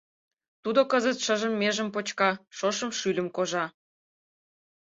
Тудо 0.63 0.81
кызыт 0.91 1.17
шыжым 1.25 1.53
межым 1.61 1.89
почка, 1.95 2.31
шошым 2.57 2.91
шӱльым 2.99 3.27
кожа. 3.35 3.65